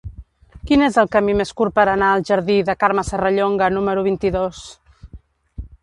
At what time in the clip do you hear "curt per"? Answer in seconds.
1.61-1.85